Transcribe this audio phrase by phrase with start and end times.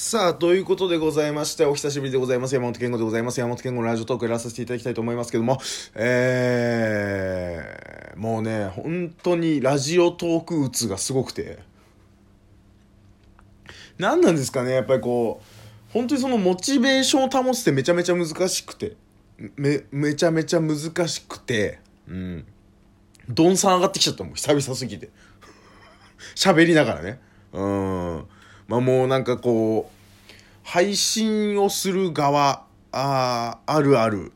[0.00, 2.54] さあ、ということでございまして、お久しぶりでございます。
[2.54, 3.40] 山本健吾でございます。
[3.40, 5.58] 山本健吾のラジオトークやらさせていただきたいと思いますけども、
[5.96, 11.58] えー、もうね、本当にラジオトーク打つがすごくて、
[13.98, 18.94] 何なんですかね、やっぱりこう、本当にそのモチベーションを保つってめちゃめちゃ難しくて、
[19.56, 20.78] め、めちゃめちゃ難
[21.08, 22.46] しくて、うん。
[23.28, 25.10] どんさん上がってきちゃったもん、久々すぎて。
[26.38, 27.18] 喋りながらね。
[27.52, 28.24] うん。
[28.68, 30.32] まあもうなんかこう、
[30.62, 34.32] 配信をする側、ああるある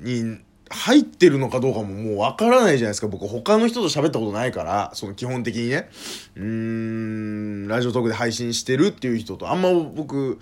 [0.00, 0.38] に
[0.70, 3.06] 入ってるのかどうかももうわからないじゃないですか。
[3.06, 5.88] 僕他の人と喋ったことないから、その基本的にね。
[6.36, 10.38] うーん、ラジオトークで配信してるっていう人と、あんま僕、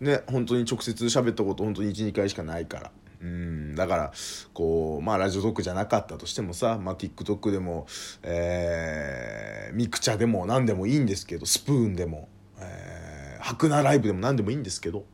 [0.00, 2.90] ね、本当に直接喋ったこと本当に1、2回しかないから。
[3.24, 3.74] うん。
[3.74, 4.12] だから
[4.52, 7.86] こうまあラジオトークじゃなかったとしてもさ、まあ、TikTok でも、
[8.22, 12.28] えー、ミクチャでも何でもいいんですけどスプーンでも、
[12.60, 15.04] えー、白菜ライブでも何でもいいんですけど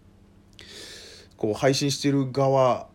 [1.36, 2.88] こう配信してる側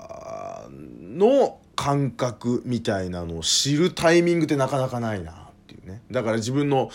[0.69, 5.35] の感覚みたいなのを知るタイミングってなかなかないなっ
[5.67, 6.01] ていうね。
[6.11, 6.91] だから自分の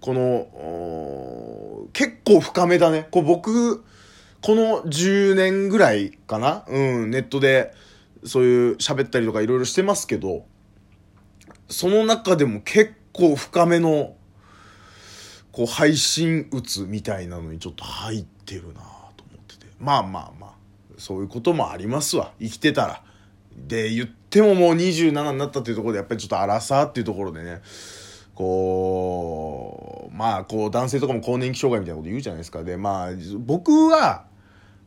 [0.00, 3.06] この結構深めだね。
[3.10, 3.84] こう僕
[4.44, 6.66] この10年ぐらいかな？
[6.68, 7.72] うん、ネットで
[8.24, 10.44] そういう喋ったりとかいろいろしてますけど、
[11.70, 14.16] その中でも結構深めの、
[15.50, 18.82] こう配信打つみたいなのにちょっと入ってるな
[19.16, 19.64] と思ってて。
[19.80, 20.52] まあまあまあ、
[20.98, 22.32] そういうこともありますわ。
[22.38, 23.02] 生きてたら。
[23.56, 27.62] で、言ってももう27になったっていうところで、やっぱりちょっと荒さっていうところでね、
[28.34, 32.62] こう、まあ、こう、男性とかも更年期障害みたいなこと言うじゃないですか。
[32.62, 33.08] で、まあ、
[33.38, 34.26] 僕は、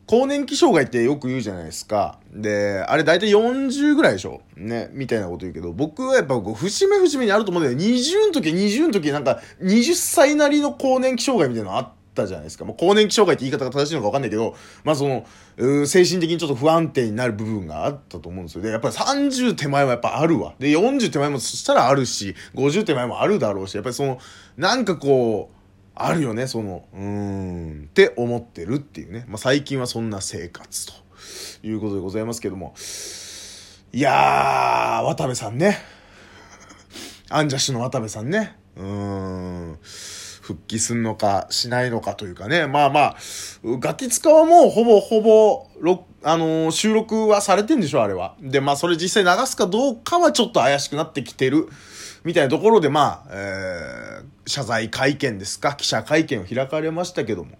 [0.08, 2.18] 更年期障害ってよく言うじゃないですか。
[2.32, 4.40] で、あれ大体40ぐらいでしょ？
[4.56, 7.78] ね、みたいなこと言うけど、僕はやっぱこう、節目節目にあると思うんだよ。
[7.78, 12.64] 20の時、20の時なんか、20歳なりの更年期障害みたいなのあったじゃないですか。
[12.64, 15.26] まあ、更年期障害って言い方が正しいのかわかんないけど、まあその、
[15.86, 18.62] 精神的にちょっと不安定になる部分があったと思うんですよ。
[18.62, 20.54] で、やっぱり30手前はやっぱあるわ。
[20.58, 24.18] で、40手前もそしたらあるし、50手前もあるだろうし、やっぱりその、
[24.56, 25.57] なんかこう、
[26.00, 29.24] あるよね、その、うーん、って思ってるっていうね。
[29.28, 30.92] まあ、最近はそんな生活と
[31.62, 32.74] いうことでございますけども。
[33.92, 35.78] いやー、渡部さんね。
[37.30, 38.56] アンジャッシュの渡部さんね。
[38.76, 39.78] うん。
[40.48, 42.66] 復帰すんのかしないのかというかね。
[42.66, 43.16] まあまあ、
[43.62, 45.66] ガキ使はもうほぼほぼ、
[46.22, 48.34] あのー、収録はされてんでしょ、あれは。
[48.40, 51.68] で、まあそれ実際流すかどうかはちょっと怪しくなってきてる。
[52.24, 57.58] みたいなところで、まあ、えー、謝罪会見ですか、記者会見を開かれましたけども、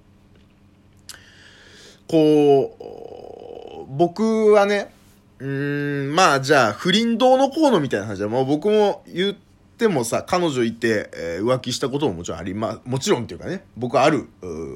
[2.09, 4.94] こう、僕はね、
[5.41, 9.48] うん、まあじゃあ、不倫どうのこうのみたいな話は、もう僕も言って
[9.87, 14.27] もさ、彼女いて、えー、浮気したことももちろんありま、もちろんっていうかね、僕ある、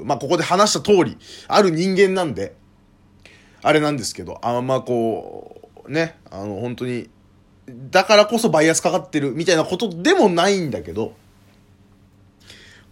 [0.05, 1.17] まあここで話した通り、
[1.49, 2.55] ある人間なんで、
[3.61, 7.09] あれなんですけど、あんまこう、ね、あの、本当に、
[7.67, 11.13] だからこそバイアスかかってるみたいなことでもないんだけど、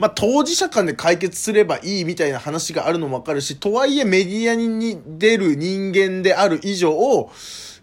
[0.01, 7.29] まあ、当事者間で解決すればいいみたいな話があるのもわかるし、とはいえメディアに出る人間である以上、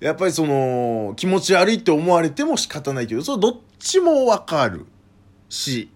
[0.00, 4.86] やっぱりその、気持ち悪いって思われても仕方ないけど、それどっちもわかる
[5.48, 5.90] し、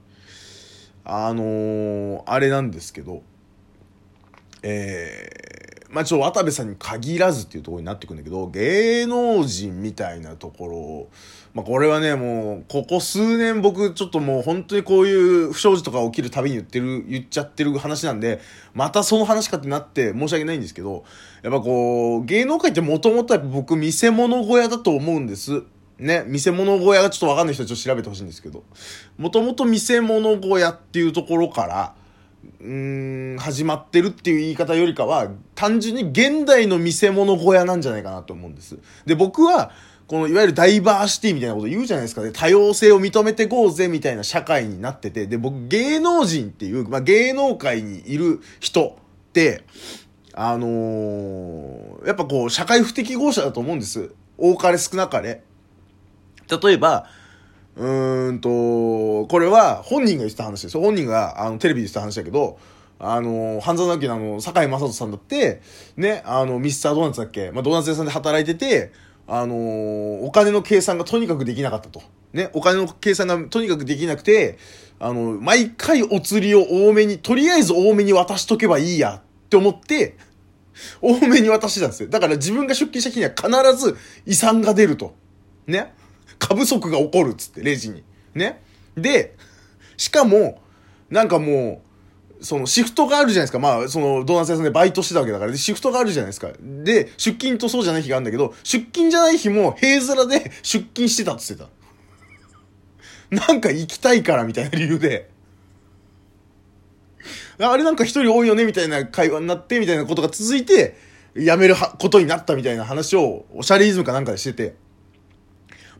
[1.05, 3.23] あのー、あれなんですけど、
[4.63, 11.11] えー、まあちょっと渡部さんに限らずっていうところになってくんだけど、芸能人みたいなところを、
[11.55, 18.41] まあこれはね、もう、ここ数年僕ちょっともう本当にこういう不祥事とか起きるたびに言ってる、言っちゃってる話なんで、
[18.73, 21.05] またその話かってなって申し訳ないんですけど、
[21.43, 25.65] やっぱこう、芸能界ってもともとやっぱ僕見せ物小屋だと思うんです。
[26.03, 28.65] ね、見せ物小屋がちょっとわかんない人はちょっと調べてほしいんですけど、
[29.19, 31.95] もともと見せ物小屋っていうところから、
[32.61, 38.79] うーん、始まってるっていう言い方よりかは、単純に現代の見せ物小屋なんじゃないかなと思うんです。
[39.07, 39.71] で、僕は、
[40.09, 42.33] このいわゆるダイバーシティみたいなこと言うじゃないですかね。
[42.33, 45.27] 多様性を認めてこうぜみたいな社会になってて。
[45.27, 49.63] で、僕芸能人っていう、まあ、芸能界にいる人って、
[50.35, 54.11] あのー、やっぱこう社会不適合者だと思うんです。
[54.37, 55.43] 多かれ少なかれ。
[56.59, 57.07] 例えば、
[57.77, 60.79] うんと、これは本人が言ってた話です。
[60.79, 62.59] 本人があのテレビで言ってた話だけど、
[62.99, 65.61] あの、半沢直樹のあの、坂井正人さんだって、
[65.97, 68.93] ね、あの、ミスタードーナツだっけまあ、ドーナツ屋さんで働いてて、
[69.27, 69.55] あの
[70.25, 72.03] お金の計算がとにかくできなかったと。
[72.33, 74.59] ね、お金の計算がとにかくできなくて、
[74.99, 80.17] あの、毎回お釣りを多めに、とりあえず多めに渡しとけばいいやって思って、
[81.03, 82.09] 多めに渡してたんですよ。
[82.09, 85.15] だから自分が出勤した日には必ず遺産が出ると。
[85.67, 85.93] ね。
[86.55, 88.03] 不足が起こるっつって、レジに。
[88.35, 88.63] ね。
[88.97, 89.37] で、
[89.97, 90.61] しかも、
[91.11, 91.83] なんかも
[92.41, 93.59] う、そのシフトがあるじゃないですか。
[93.59, 96.51] まあ、そのドーナツ屋さんでバイトしてたわけだから、で、シフトがあるじゃないですか。
[96.61, 101.83] で、出勤とそうじゃない日があるんだけど、出勤じゃない日も平面で出勤してたって言ってた。
[103.47, 105.31] なんか行きたいからみたいな理由で。
[107.59, 110.97] あれなんか一人多いよねみたいな会話になってみたいなことが続いて、
[111.37, 114.75] 辞めることになったみたいな話を、おしゃれイズムかなんかでしてて。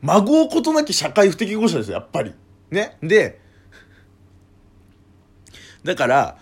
[0.03, 2.33] 孫うことなき社会不適合者ですよ、やっぱり。
[2.69, 2.97] ね。
[3.01, 3.39] で、
[5.83, 6.37] だから、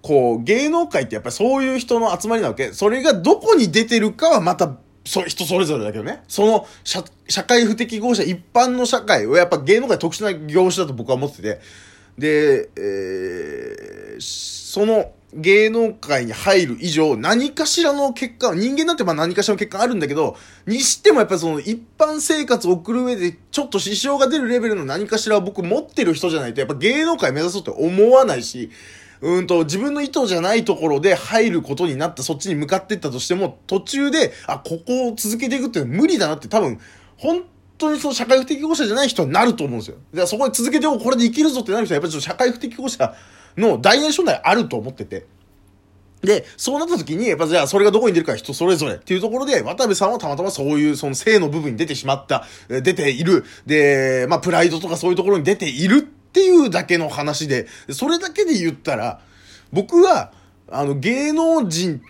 [0.00, 2.72] こう、芸能界ってやっぱりそういう人の集まりなわけ。
[2.72, 6.22] それがどこに出てるかはまた、そ人それぞれだけどね。
[6.28, 11.60] その社、社会不適合者、一般の社会はやっぱ芸能界特殊な業種だと僕は思ってて。
[12.18, 20.36] で、えー、その芸能界に入る以上、何かしらの結果、人間なんてまあ何かしらの結果あるんだけど、
[20.66, 28.70] にしてもやっぱりその一般生活を送る上でちょっと支障が出るレベルの何かしらを僕持ってる人じゃないと、やっぱ芸能界目指そうって思わないし、
[29.20, 36.78] うんと、自分の意図じゃないところで入ることになった、そっちに向かっていったとしても、途中で、あ、ここを続けていくっていうのは無理だなって多分、
[37.16, 37.44] 本
[37.78, 39.96] 当にその社会不適合者じゃない人になると思うんですよ。
[40.12, 43.14] だからそこで続けておこれで生きるぞってなる人は、やっぱりちょっと社会不適合者
[43.56, 45.26] の大なり小なりあると思ってて。
[46.22, 59.20] で、そうなった時に、やっぱじゃあそれがどこに出るか人それぞれっていうところで、渡部さんはたまたまそういうその性の部分に出てしまった、出ている、で、まあプライドとかそういうところに出ているっていうだけの話で、それだけで言ったら、
[59.72, 60.32] 僕は、
[60.70, 62.02] あの芸能人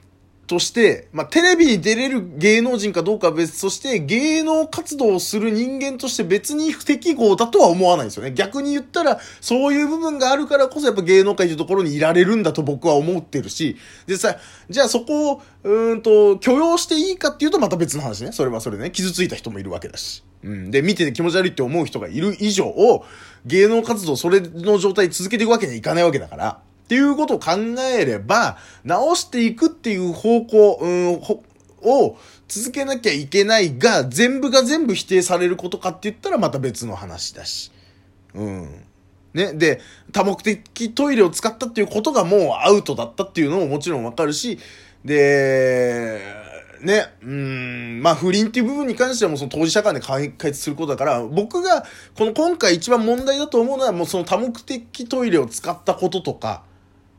[0.49, 8.33] として、まあ、テレビに出れる芸能人かどうかは別として、芸能活動をする人間として別に不適合だとは思わないんですよね。
[8.33, 14.39] 逆に言ったら、そういう部分があるからこそやっぱ芸能界というところにいられるんだと僕は思ってるし、でさ、
[14.71, 18.33] じゃあそこを、うんと、許容していいかっていうとまた別の話ね。
[18.33, 18.91] それはそれね。
[18.91, 20.25] 傷ついた人もいるわけだし。
[20.43, 20.71] うん。
[20.71, 22.75] で、見てて気持ち悪いって思う人がいる以上、
[23.45, 27.51] 芸能活動それの状態続けていくわけにはいかないわけだから、っていうことを考
[27.95, 31.21] えれば、直していくっていう方向、うん、
[31.83, 32.17] を
[32.49, 37.71] 続けなきゃいけないが、全部が全部否定されることかって言ったらまた別の話だし。
[38.33, 38.85] うん。
[39.35, 39.53] ね。
[39.53, 39.83] で、
[40.13, 44.59] 多目的トイレを使ったっていうことがもうアウトだったっていうのももちろんわかるし、
[45.05, 46.23] で、
[46.81, 51.85] ね、うん、まあ不倫っていう部分に関してはもうその当事者間で解決することだから、僕が
[52.17, 56.63] この今回一番問題だと思うのはもうその多目的トイレを使ったこととか、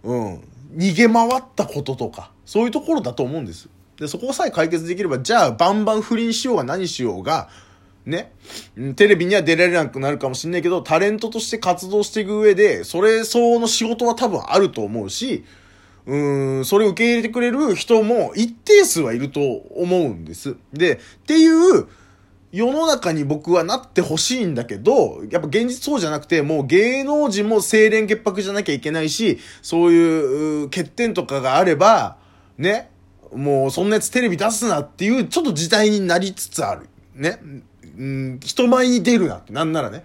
[0.03, 0.35] うん、
[0.75, 3.69] 逃げ回ったこととか、そういうところだと思うんです。
[3.97, 7.49] で、そこさえ解決できれば、じゃあバンバン不倫しようが何しようが、
[8.05, 8.31] ね、
[8.95, 15.43] テレビには出られなくなるかもしんないけど、タレントとして活動していく上で、それ相応の仕事は多分あると思うし、
[16.05, 20.55] うーん、それを受け入れてくれる人も一定数はいると思うんです。
[20.73, 21.87] で、っていう、
[22.51, 32.17] 世の中に僕はなってほしいんだけど、やっぱ現実そうじゃなくて、もう芸能人も清廉潔白じゃなきゃいけないし、そういう欠点とかがあれば、
[32.57, 32.89] ね、
[33.33, 36.89] もうそんなやつテレビ出すなっていうちょっと時代になりつつある。
[37.13, 37.39] ね。
[37.97, 40.03] うん、人前に出るなって、なんならね。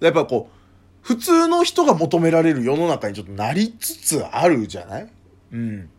[0.00, 0.56] やっぱこう、
[1.02, 5.08] 普通の人が求められる世の中にちょっとなりつつあるじゃない？
[5.52, 5.90] うん。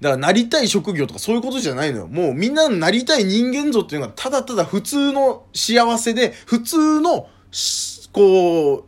[0.00, 2.06] だからなりたい職業とかそういうことじゃないのよ。
[2.08, 7.28] もうみんなのなりたい人間像っていうのがただただ普通の幸せで、普通の、
[8.12, 8.84] こう、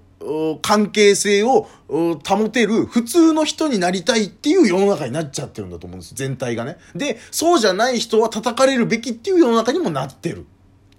[0.61, 6.14] 関係性を保てる普通の人になりたいっていう世の中になっちゃってるんだと思うんです。
[6.14, 6.76] 全体がね。
[6.95, 10.45] で、そうじゃない人は叩かれるべきっていう世の中にもなってる。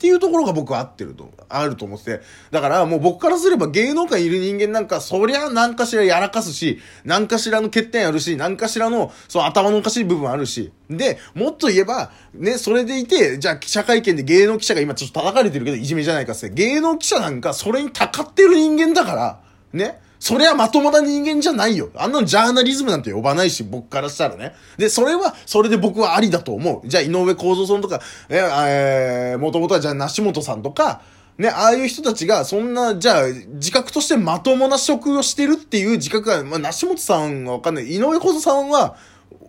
[0.02, 2.22] っていうところが僕は合ってると、あると思ってて。
[2.50, 10.72] だからもう僕からすれば芸能界にいる人間なんか、そりゃ何かしらやらかすし、何かしらの欠点あるし、何かしらの、その頭のおかしい部分あるし。
[10.90, 19.40] で、もっと言えば、ね、それでいて、じゃあ記者会見で芸能記者が今ちょっと叩かれてるけど、いじめじゃないかって、芸能記者なんかそれにたかってる人間だから、
[19.72, 20.02] ね。
[20.22, 21.90] それはまともな人間じゃないよ。
[21.96, 24.54] あんなのジャーナリズムなんて呼ばないし、僕からしたらね。
[24.78, 26.88] で、それは、それで僕はありだと思う。
[26.88, 28.00] じゃあ、井上公造さんとか、
[28.30, 31.02] えー、もともとはじゃあ、梨本さんとか、
[31.40, 37.86] ね、ああいう人たちが、そんな、じゃあ、自覚としてまともな職をしてるっていう自覚が、まあ、梨本さんはわかんない。
[37.86, 38.98] 井上公造さんは、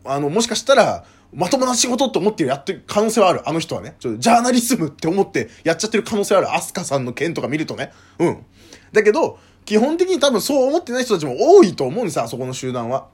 [0.06, 3.46] あの、もしかしたら、まともな仕事って思ってやってる可能性はある。
[3.46, 3.94] あの人はね。
[3.98, 6.54] ちょジャーナリズムって思ってやっちゃってる可能性はある。
[6.54, 7.92] アスカさんの件とか見るとね。
[8.18, 8.46] うん。
[8.92, 13.08] だけど、基本的に多分そう思ってない人たちも多いと思うんですよ、あそこの集団は。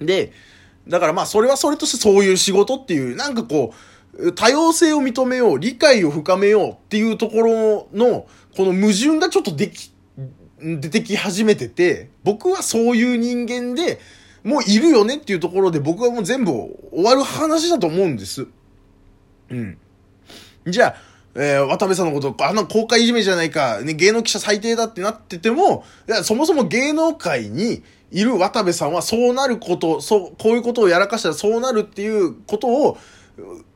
[0.00, 0.32] で、
[0.88, 3.72] だからまあそれはそれとしてそういう仕事っていう、なんかこ
[4.18, 9.92] う、多様性を認めよう、理解を深めようっていうところの、この矛盾がちょっとでき、
[10.60, 14.00] 出てき始めてて、僕はそういう人間で、
[14.44, 16.52] もういるよねっていうところで僕はもう全部
[16.92, 18.46] 終わる話だと思うんです。
[19.48, 19.78] うん。
[20.66, 20.96] じゃあ、
[21.36, 32.98] えー、渡部さんのこと、あの公開いじめじゃないか、ね、芸能記者最低だってなってても、いや、そもそも芸能界にいる渡部さんはそうなること、そう、こういうことをやらかしたらそうなるっていうことを、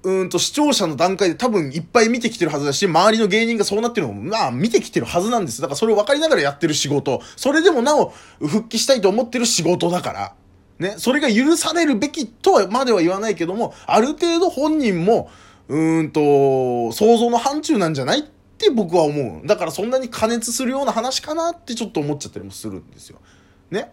[0.05, 5.61] うんと視聴者の段階で多分いっぱい見てきてるはずだし、周りの芸人がそうなってるのも、まあ見てきてるはずなんです。
[5.61, 10.35] だからそれを分かりながらやってる仕事、それでもなお復帰したいと思ってる仕事だから、
[10.79, 15.29] ね、それが許されるべきとはまでは言わないけども、ある程度本人も、
[15.69, 18.23] うんと、想像の範疇なんじゃないっ
[18.59, 19.47] て僕は思う。
[19.47, 23.21] だからそんなに加熱するような話かなってちょっと思っちゃったりもするんですよ。
[23.71, 23.93] ね。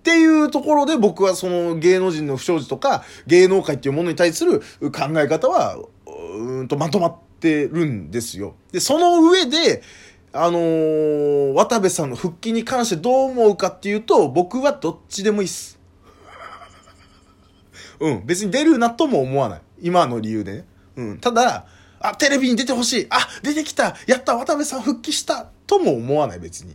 [0.00, 8.54] っていうところで僕はその芸能人の不祥事とか芸能界っていうものに対する考え方はうんとまとまってるんですよ。
[8.72, 9.82] で、その上で、
[10.32, 15.78] あのー渡部さんの復帰に関してどう思うかっていうと、僕はどっちでもいいっす。
[17.98, 19.62] うん、別に出るなとも思わない。
[19.82, 20.64] 今の理由でね。
[21.00, 21.66] うん、ただ、
[21.98, 23.06] あ、テレビに出てほしい。
[23.10, 23.96] あ、出てきた。
[24.06, 25.46] やった、渡部さん復帰した。
[25.66, 26.74] とも思わない、別に。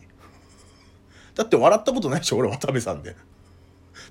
[1.36, 3.16] だって笑ったことないでしょ、俺、渡部さんで。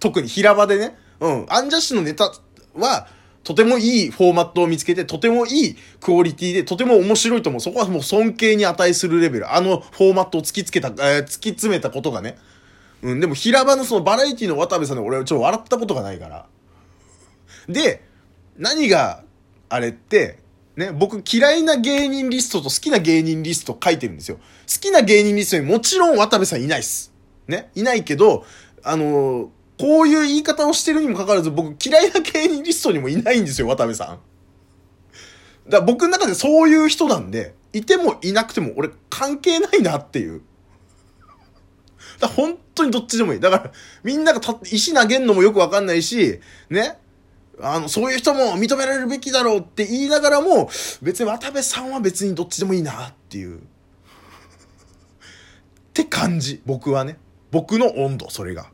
[0.00, 0.96] 特に平場でね。
[1.20, 1.46] うん。
[1.48, 2.32] アンジャッシュのネタ
[2.74, 3.08] は、
[3.42, 7.60] とてもいいフォーマットを見つけて、とてもいいクオリティで、とても面白いと思う。
[7.60, 9.54] そこはもう尊敬に値するレベル。
[9.54, 12.38] あのフォーマットを突きつけた、えー突き詰めたことがね。
[13.02, 16.46] うん、でも平場のそのバラエティの渡部さんで俺はちょっと笑ったことがないから。
[17.68, 18.02] で、
[18.56, 19.23] 何が
[19.74, 20.38] あれって、
[20.76, 24.36] ね、僕嫌いな芸人リストと好きな芸人リスト書いてるんですよ。
[24.36, 24.42] 好
[24.80, 27.12] きな芸人リストにもちろん渡部さんいないっす。
[27.48, 28.44] ね、いないけど、
[28.82, 34.20] あのーこういう言い方をしてるにもかかわらず僕嫌いな芸人リストにもいないんですよ、渡部さん。
[35.68, 40.42] だ僕の中でそういう人なんで、いてもいなくても俺関係ないなっていう。
[42.20, 43.40] だ本当にどっちでもいい。
[43.40, 43.72] だから、
[44.04, 46.38] みんなが石投げんのもよくわかんないし、
[46.70, 46.98] ね。
[47.60, 50.68] あの、そういう人も認められるべきだろうって言いながらも、
[51.02, 53.58] 別に渡部さんは別にどっちでもいいなっていう。
[53.58, 53.60] っ
[55.92, 56.60] て感じ。
[56.66, 57.18] 僕はね。
[57.50, 58.66] 僕の温度、それが。